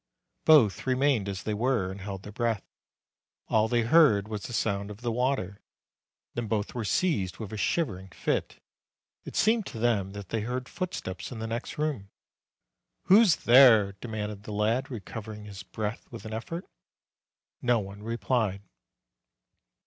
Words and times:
Both 0.45 0.87
remained 0.87 1.29
as 1.29 1.43
they 1.43 1.53
were, 1.53 1.91
and 1.91 2.01
held 2.01 2.23
their 2.23 2.31
breath. 2.31 2.63
All 3.49 3.67
they 3.67 3.83
heard 3.83 4.27
was 4.29 4.41
the 4.41 4.51
sound 4.51 4.89
of 4.89 5.01
the 5.01 5.11
water. 5.11 5.61
Then 6.33 6.47
both 6.47 6.73
were 6.73 6.83
seized 6.85 7.37
with 7.37 7.53
a 7.53 7.57
shivering 7.57 8.07
fit. 8.07 8.59
BLOOD 9.25 9.35
OF 9.35 9.47
ROMAGNA 9.47 9.57
193 9.59 9.59
It 9.59 9.61
seemed 9.61 9.65
to 9.67 9.79
them 9.79 10.13
that 10.13 10.29
they 10.29 10.41
heard 10.41 10.67
footsteps 10.67 11.31
in 11.31 11.37
the 11.37 11.45
next 11.45 11.77
room. 11.77 12.09
"Who's 13.03 13.35
there?" 13.45 13.91
demanded 14.01 14.41
the 14.41 14.53
lad, 14.53 14.89
recovering 14.89 15.45
his 15.45 15.61
breath 15.61 16.07
with 16.11 16.25
an 16.25 16.33
effort. 16.33 16.65
No 17.61 17.77
one 17.77 18.01
replied. 18.01 18.63